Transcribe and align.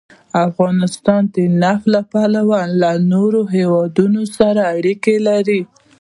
افغانستان 0.47 1.21
د 1.33 1.37
نفت 1.61 1.85
له 1.95 2.01
پلوه 2.11 2.59
له 2.81 2.91
نورو 3.11 3.41
هېوادونو 3.55 4.21
سره 4.37 4.61
اړیکې 4.77 5.15
لري. 5.27 5.61